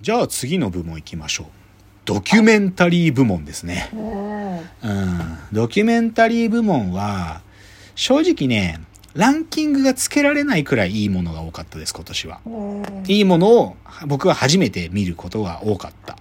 [0.00, 1.46] じゃあ次の部門行きましょう。
[2.04, 3.88] ドキュメンタリー部門ですね。
[3.92, 5.38] うんうん。
[5.52, 7.40] ドキュメンタリー部門は、
[7.94, 8.80] 正直ね、
[9.14, 12.40] ランキングがつけられないくらいいいものが多かったです、今年は。
[12.46, 16.18] うんいいものを僕は初めて見ることが多かった。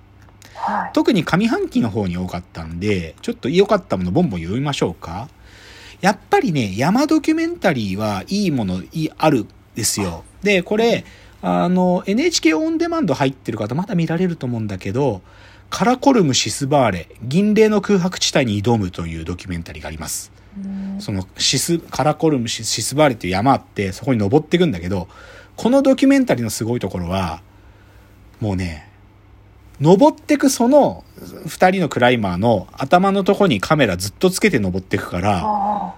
[0.55, 5.28] はい特に上半期の方に多かったんで、ちょっと良かったものボンボン読みましょうか。
[6.02, 9.46] やっぱりね、山ドキュメンタリーはいいものいある
[9.76, 10.23] ですよ。
[10.42, 11.04] で、これ、
[11.48, 15.21] あの、NHK オンデマンド入ってる方まだ見られると思うんだけど、
[15.69, 20.32] カラコルム・シスバーレ、銀霊の空白地帯に挑むというドキュメンタリーがあります。
[20.57, 25.07] うんそのシス、カラコルムシシスバーレっていう山あって、そこに登っていくんだけど、
[25.55, 27.43] このドキュメンタリーのすごいところは、
[28.39, 28.89] もうね、
[29.80, 31.04] 登ってくその
[31.46, 35.94] 二人のクライマーの頭のとこにカメラずっとつけて登っていくから、あ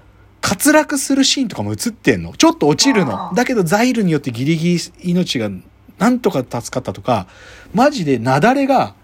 [0.47, 2.33] 滑落するシーンとかも映ってんの。
[2.33, 3.31] ちょっと落ちるの。
[3.35, 5.49] だけどザイルによってギリギリ命が
[5.97, 7.27] なんとか助かったとか、
[7.73, 8.95] マジで雪崩が、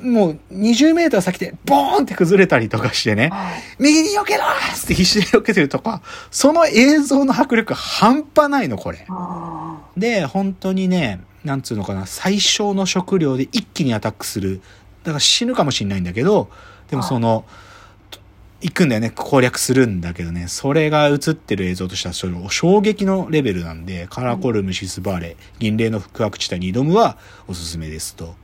[0.00, 3.32] もう20メーター先でボーンって崩れたりとかしてね
[3.80, 9.04] 右に避けろーって必死で避けてるとか、その映像の迫力半端ないの、これ。
[9.08, 14.60] あで、本当にね、なんつうのかな、最小の食料で一気にアタックする。
[15.02, 16.50] だから死ぬかもしんないんだけど、
[16.88, 17.44] でもその、
[18.60, 28.34] 行くんだよね、攻略するんだけどね、それが映ってる映像としては、それ衝撃のレベルなんで、カラコルム、シスバーレ、銀霊の空白地帯に挑むはおすすめですと。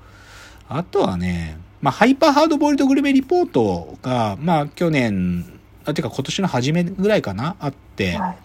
[0.69, 5.45] あとはね、まあ、ハイパーハードボイルドグルメリポートが、まあ、去年、
[5.85, 8.39] あ、てか今年の初めぐらいかなあって、はい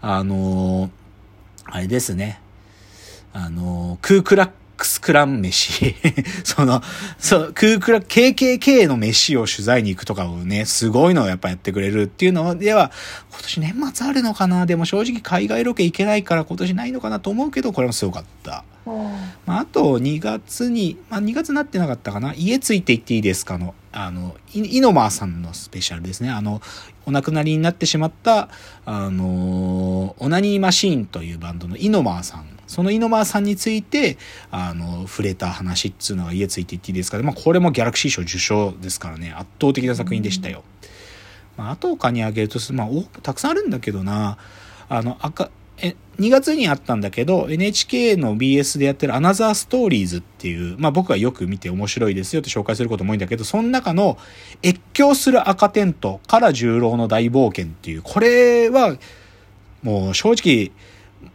[0.00, 0.90] あのー
[1.66, 2.40] あれですね。
[3.32, 4.52] あのークークラック
[4.82, 5.94] スクラン飯。
[6.44, 6.82] その、
[7.18, 12.90] そう、クークラ、KKK の飯を取材に行くとかをね、すごいのをやっぱやってくれるっていうのでは、
[13.30, 14.66] 今年年末あるのかな？
[14.66, 18.64] でも正直海外ロケ行けないから今年ないのかなと思うけど、これもすごかった。
[18.86, 18.94] うん
[19.46, 22.34] まあ、あと、2月に、まあ、2月になってなかったかな？
[22.34, 26.30] 家ついて行っていいですかの、あの、イイノマーさんのスペシャルですね。
[26.30, 26.60] あの、
[27.06, 28.48] お亡くなりになってしまった、
[28.84, 32.53] あの、オナニーマシーンというバンドのイノマーさん。
[32.66, 34.18] そのイノマーさんについて、
[34.50, 40.62] あの、触れた話っつうのが家ついて行っていいですかまあ、これもギャラクシー賞受賞ですからね、圧倒的な作品でしたよ。
[41.56, 44.38] まあ、あと他に挙げると、まあ、おたくさんあるんだけどな、
[44.88, 54.16] あの、赤、え、2月にあったんだけど、NHK の BS でやってるアナザーストーリーズっていう、まあ僕がよく見て面白いですよって紹介することも多いんだけど、その中の
[54.62, 58.96] 越境する赤テントから重郎の大冒険っていう、これは
[59.82, 60.70] もう正直、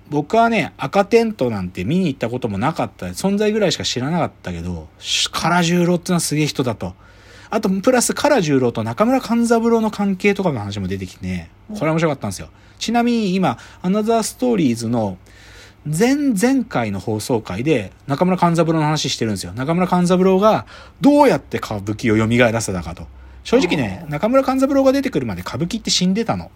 [0.10, 4.88] 僕はね、赤テントなんて見に行ったこともなかった、存在ぐらいしか知らなかったけど、
[5.32, 6.94] 唐十郎ってのはすげえ人だと。
[7.52, 12.50] あと、プラス唐十郎と中村勘三郎の関係とかの話も出てきてね、これ面白かったんですよ。
[12.80, 15.18] ちなみに今、アナザーストーリーズの
[15.86, 19.54] 前々回の放送回で中村勘三郎の話してるんですよ。
[19.54, 20.66] 中村勘三郎が
[21.02, 23.08] どうやって歌舞伎を蘇らせたかと。
[23.44, 26.52] 正直ね、中村勘三郎が出てくるまで歌舞伎って死んでたの。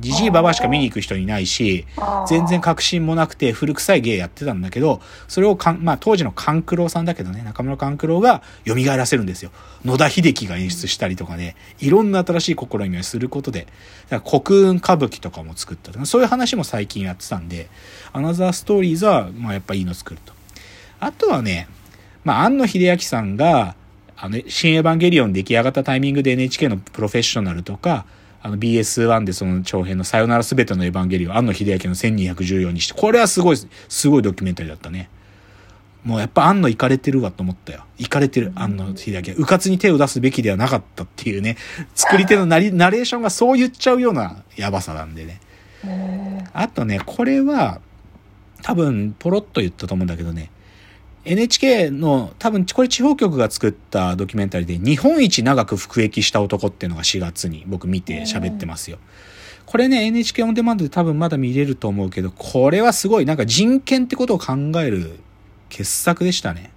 [0.00, 1.86] じじいばばしか見に行く人いないし、
[2.28, 9.50] 全然確信もなくて古臭い芸やってたんだけど、それをかん、まあ当時の勘九郎さんだけどね、中村勘九郎が蘇らせるんですよ。
[9.84, 13.66] 野田秀樹が演出したりとかね、いろんな新しい試みをすることで、
[14.08, 17.68] だから国運歌舞伎とかも作ったとか、そういう話も最近やってたんで、
[18.12, 20.32] アナザーストーリーズは、まあやっぱいいの作ると。
[21.00, 21.68] あとはね、
[22.24, 23.74] まあ庵野秀明さんが、
[24.16, 28.04] あの、新エヴァンゲリオン出来上がったタイミングで NHK のプロフェッショナルとか、
[28.40, 33.56] あの BS1 でその長編のさよならすべてのエヴァンゲリオン、庵野秀明の1214にして、これはすごい、
[33.88, 35.10] すごいドキュメンタリーだったね。
[36.04, 37.84] もうやっぱ庵野行かれてるわと思ったよ。
[37.98, 39.34] 行かれてる、庵野秀明。
[39.36, 41.56] うかつに手を出すべきではなかったっていうね、
[41.94, 45.40] 作り手のナ レーションがそう言っちゃうようなやばさなんでね。
[45.84, 47.80] へあとね、これは、
[48.62, 50.50] 多分、ポロッと言ったと思うんだけどね、
[51.28, 58.98] NHK の、多分、これ地方局が作ったドキュメンタリーで、日本一長く服役した男っていうのが4月に僕見て喋ってますよ。
[59.66, 65.20] これね、NHK オンデマンドで多分まだ見れると思うけど、これはすごい、なんか人権ってことを考える
[65.68, 66.70] 傑作でしたね。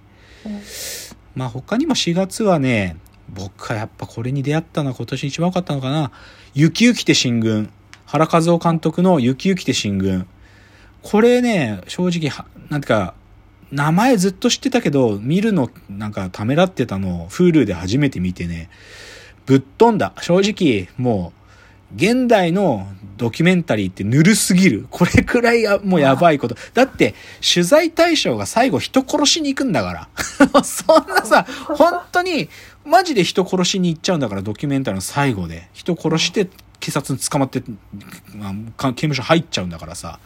[1.34, 2.96] まあ他にも4月はね、
[3.30, 6.10] 僕はやっぱこれに出会ったのは今年一番多かったのかな。
[6.52, 7.70] 雪雪て進軍。
[8.04, 10.26] 原和夫監督の雪雪て進軍。
[11.02, 13.14] これね、正直は、なんてか、
[13.72, 18.68] 名前ずっと知ってたけど、見るのなんかためらってたのを Hulu で初めて見てね、
[19.46, 20.12] ぶっ飛んだ。
[20.20, 21.32] 正直、も
[21.94, 22.86] う、現代の
[23.16, 24.86] ドキュメンタリーってぬるすぎる。
[24.90, 26.56] これくらいや、もうやばいこと。
[26.74, 30.08] だって、取材対象が最後人殺しに行くんだから。
[30.62, 32.50] そんなさ、本当に、
[32.84, 35.68] マジで人殺しに行っちゃうんだから、ドキュメンタリーの最後で。
[35.72, 36.48] 人殺して、
[36.78, 37.62] 警察に捕まって、
[38.34, 40.18] まあ刑務所入っちゃうんだからさ。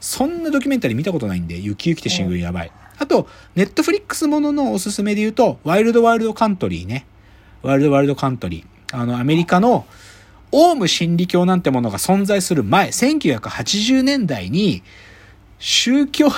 [0.00, 2.72] そんなドキュメンタリー見たことないんで、雪雪て新聞やばい。
[3.02, 7.04] ああと、ネットフリックスもののおすすめで言うと、ワイルドワイルドカントリーね。
[7.62, 8.96] ワイルドワイルドカントリー。
[8.96, 9.86] あの、アメリカの、
[10.52, 14.82] オウム真理教なんてものが存在する前、1980年代に、
[15.58, 16.28] 宗教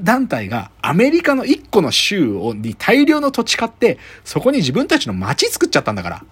[0.00, 6.24] 団体がアメリカの一個の州に大量の土地買って、そこに自分たちの町作っちゃったんだから。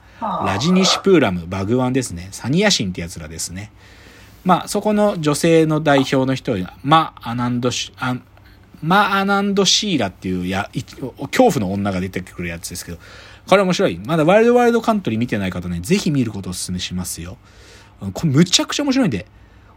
[0.46, 2.28] ラジニシプーラム、バグワンですね。
[2.30, 3.72] サニアシンってやつらですね。
[4.44, 8.16] まあ、そこの女性の代表の人が、マ・アナンドシ、あ
[8.82, 12.98] マ・アナンド・シーラっていうや、恐怖の女が出てくるやつですけど、
[13.46, 14.00] これ面白い。
[14.04, 17.36] まだワイルドワイルドカントリー見てない方ね、ぜひ見ることをお勧めしますよ。
[18.12, 19.26] これむちゃくちゃ面白いんで、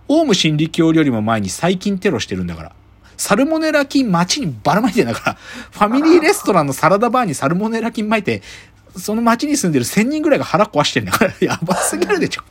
[0.07, 2.71] オウム真理教よりも前に最近テロしてるんだから。
[3.17, 8.41] サルモネラ菌街にばらまいてんだから、ファミリーレストランのサラダバーにサルモネラ菌巻いて、
[8.97, 12.43] その街に住んでる1000人ぐらいが腹壊してんだから、 やばすぎるでしょ。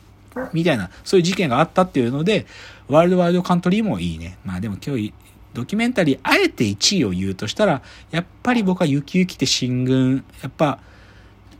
[0.52, 2.46] みたいな、そういう事件があったっていうので、
[2.88, 4.38] ワールドワイルドカントリーもいいね。
[4.44, 5.12] まあでも今日、
[5.54, 10.80] ドキュメンタリー、あえて1位を言うとしたら、やっぱり僕は雪雪て進軍、やっぱ、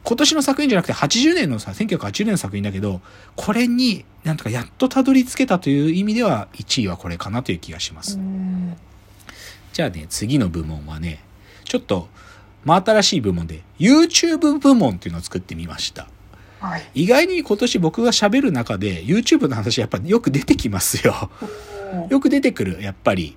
[0.02, 3.00] 今年の作品じゃなくて80年のさ、1980年の作品だけど、
[3.36, 8.18] これになんとかやっとたどり着けたという意味では1位はこれかなという気がします。
[9.72, 11.20] じゃあね、次の部門はね、
[11.64, 12.08] ちょっと
[12.64, 16.08] 真新しい部門で YouTube 部門っていうのを作ってみました。
[16.60, 21.30] はい、意外に今年僕が喋る中で YouTube の話やっぱよく出てきますよ。
[22.08, 23.36] よく出てくる、やっぱり。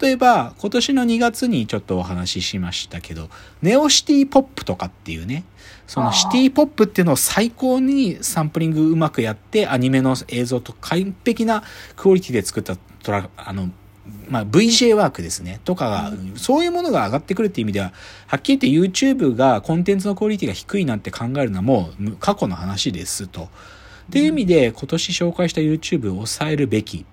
[0.00, 3.28] 例えば、今年の2月にちょっとお話ししましたけど、
[3.62, 5.44] ネオシティポップとかっていうね、
[5.86, 11.62] そのシティポップっていうのを最高にサンプリングうまくやって、アニメの映像と完璧な
[11.96, 13.70] クオリティで作ったトラ、あの、
[14.28, 17.92] まあ、VJ ワークですね、とかが、そういうものが上がってくるっていう意味では、
[18.26, 23.42] はっきり言って YouTube がコンテンツのクオリティが低いなんて考えるのはもう過去の話ですと。
[23.44, 23.48] っ
[24.10, 27.04] ていう意味で、今年紹介した YouTube を抑えるべき。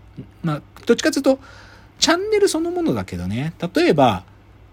[0.43, 1.39] まあ、どっちかというと、
[1.99, 4.23] チャンネルそのものだけどね、例えば、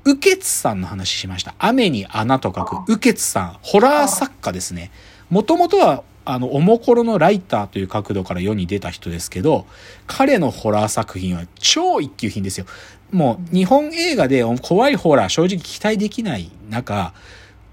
[0.04, 1.54] ウケツさんの話しました。
[1.58, 4.92] 雨に穴と書く、ウケツさん、ホラー作家ですね。
[5.30, 9.64] もともとはあの、おもころのライターという角度から世に出た人ですけど、
[10.08, 12.66] 彼のホラー作品は超一級品ですよ。
[13.12, 17.14] もう、日本映画で怖いホラー正直期待できない中、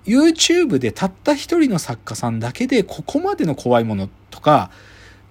[0.06, 4.70] YouTube でたった一人の作家さんだけでここまでの怖いものとか、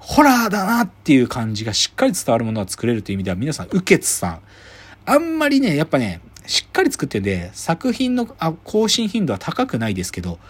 [0.04, 4.40] ホラーだなっていう感じがしっかり伝わるものが作れるという意味では皆さん、ウケツさん。
[5.06, 10.40] あんまりね、やっぱね、しっかり作ってんで、作品の更新頻度は高くないですけど、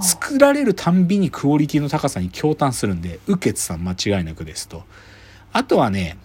[0.00, 4.84] 作られるたんびにクオリティの高さに驚嘆するんで、ウケツさん間違いなくですと。
[5.52, 6.16] あとはね、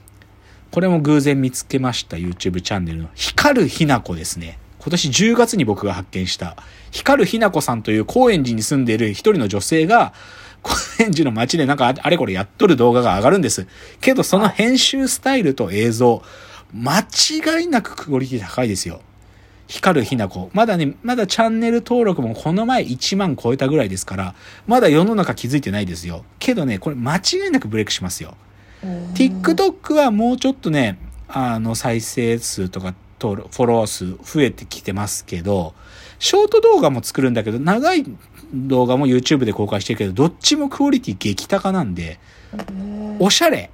[0.69, 4.59] これも偶然見つけました YouTube チャンネルの光るひなこですね。
[4.77, 6.55] 今年10月に僕が発見した、
[6.91, 10.13] 光るひなこさんという高円寺に住んでいる一人の女性が、
[10.65, 10.73] 高
[11.03, 13.67] 円寺の街でなんかあれこれやっとる動画が上がるんです。
[14.01, 16.23] けどその編集スタイルと映像、
[16.73, 19.01] 間違いなくクオリティ高いですよ。
[19.67, 20.49] 光るひなこ。
[20.53, 24.35] まだね、まだチャンネル登録もこの前1万超えたぐらいですから、
[24.65, 26.25] まだ世の中気づいてないですよ。
[26.39, 28.35] けどね、これ間違いなくブレイクしますよ。
[29.13, 30.97] TikTok はもうちょっとね、
[31.27, 35.73] あの、再生数とか、フォロワー数増えてきてますけど、
[36.19, 38.05] ショート動画も作るんだけど、長い
[38.53, 42.19] 動画も YouTube で公開してるけど、どっちもクオリティ激高なんで、
[43.19, 43.69] おしゃれ。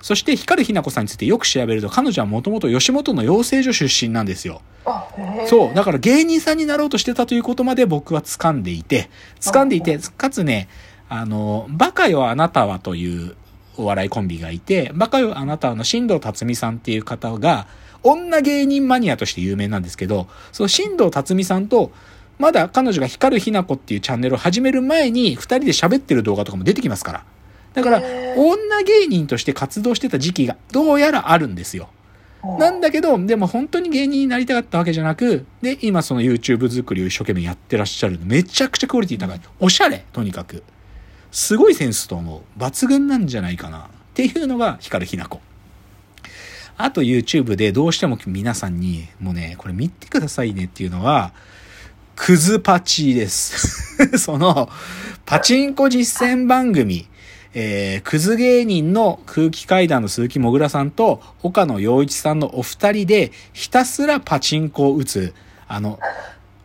[0.00, 4.60] そして光ひな子さんについてよく調べると、彼女はもともと吉本の養成所出身なんですよ。
[5.46, 5.74] そう。
[5.74, 10.68] だから芸人さんになろうとしてたということまで僕は掴んでいて、掴んでいて、かつね、
[11.08, 13.36] あの、バカよあなたはという
[13.76, 17.68] お笑いコンビがいて、バカよあなたはの新藤辰巳さんっていう方が、
[18.02, 21.92] 女芸人マニアとして有名なんですけど、その新藤辰巳さんと、
[22.38, 27.24] まだ彼女が光るひな子っていうチャンネルを始める前に、二人で喋ってる動画とかも出てきますから。
[27.74, 28.02] だから、
[28.36, 31.88] 女芸人として活動してた時期がどうやらあるんですよ。
[32.58, 39.40] なんだけど、でも本当に芸人になりたかったわけじゃなく、で、今その YouTube 作りを一生懸命やってらっしゃるめちゃくちゃクオリティ高い。
[39.60, 40.64] おしゃれ、とにかく。
[41.30, 42.60] すごいセンスと思う。
[42.60, 43.78] 抜群なんじゃないかな。
[43.78, 45.40] っていうのが光ひな子。
[46.76, 51.32] あと YouTube でどうしても皆さんに、もうね、これ見てくださいねっていうのは、
[52.16, 53.96] クズパチです。
[54.18, 54.68] その、
[55.24, 57.08] パチンコ実践番組。
[57.54, 65.34] えー、クズ芸人の空気階段の鈴木もぐらさんと岡野陽一さんのお二人でひたすらパチンコを打つ、
[65.68, 65.98] あの、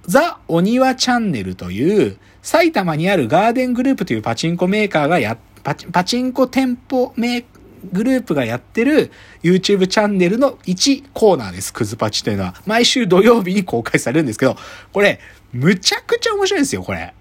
[0.06, 7.57] ザ・お庭チャンネルという埼玉にあるガーデングループというパチンコメーカーがや、パチンコ店舗メーカー
[7.92, 9.12] グループがやってる
[9.44, 11.74] YouTube チャンネルの1コーナーです。
[11.74, 12.56] クズパチというのは。
[12.66, 14.58] 毎週土曜日に公開されるんですけど、
[14.94, 15.20] これ、
[15.54, 17.14] むちゃくちゃ面白いんですよ、これ。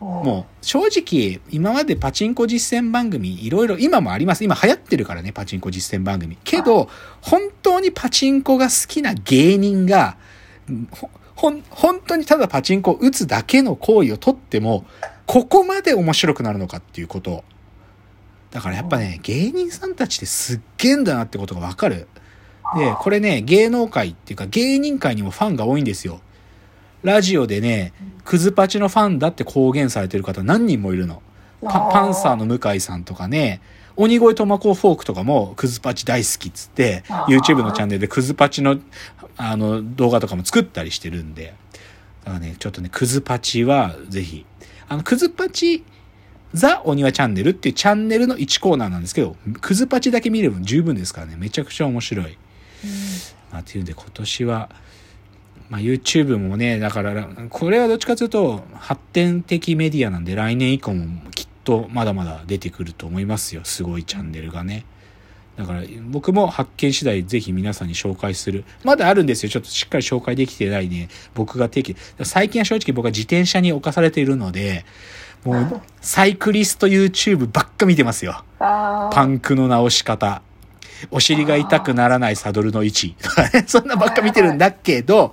[0.00, 4.44] もう正直今までパチンコ実践番組いろいろ今もあります。
[4.44, 6.38] 今流行ってるからね、パチンコ実践番組。
[6.42, 6.88] けど、
[7.20, 10.16] 本当にパチンコが好きな芸人が
[10.92, 14.84] ほ、ほん、本当にただパチンコを打つだけの行為をとっても、
[15.26, 17.44] ここまで面白くなるのかっていうこと。
[18.50, 22.08] だからやっぱね、芸人さんたちってすっげえんだなってことがわかる。
[22.76, 26.20] で、これね、芸能界っていうか芸人界にもファンが多いんですよ。
[27.02, 27.92] ラジオでね、
[28.24, 31.22] クズパチのファンだって公言されてる方何人もいるの。
[31.62, 33.60] パパンサーの向井さんとかね、
[33.96, 38.78] 鬼越トマコフォークとかもクズパチ大好きっつって、YouTube のチャンネルでクズパチの
[39.36, 41.54] あの動画とかも作ったりしてるんで。
[42.24, 44.44] だからね、ちょっとね、クズパチはぜひ、
[44.88, 45.84] あの、クズパチ
[46.54, 52.36] ザ・お庭チャンネルっていうチャンネルの1コーナーなんですけど、クズパチだけ見れば十分ですからね、めちゃくちゃ面白い。
[53.52, 54.70] まあ、っていうんで今年は、
[55.68, 63.62] まあ、YouTube もね、だから、これはどっちかというと発展的メディアなんで来年以降もきっとまだまだ出てくると思いますよ。
[63.64, 64.84] すごいチャンネルがね。
[65.56, 68.64] だから僕も発見次第ぜひ皆さんに紹介する。
[68.82, 69.50] まだあるんですよ。
[69.50, 71.08] ちょっとしっかり紹介できてないね。
[71.34, 71.96] 僕が定期。
[72.22, 74.86] 最近は正直僕は自転車に侵されているので、
[75.44, 78.44] もうサイクリスト YouTube ばっか見てますよ。
[78.58, 80.42] パパンクの直し方。
[81.10, 85.32] お尻が痛くならないサドルの位置とかね、 そんなばっか見てるんだけど、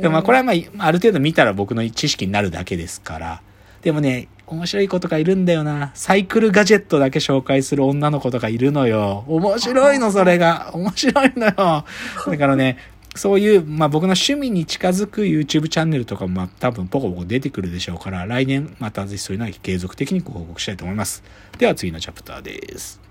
[0.00, 3.40] でもまあこれはまあ、ある程度見たら僕の知識になるだけですから。
[3.82, 5.90] でもね、面白い子とかいるんだよな。
[5.94, 9.24] サイクルガジェットだけ紹介する女の子とかいるのよ。
[9.26, 10.70] 面白いの、それが。
[10.72, 11.52] 面白いのよ。
[11.54, 11.84] だ
[12.38, 12.78] からね、
[13.18, 21.22] そういう、まあ僕の趣味に近づく YouTube チャンネルとかもまあ多分ポコポコ出てくるでしょうから、来年またぜひそういうのは継続的にご報告したいと思います。
[21.58, 23.07] では次のチャプターです。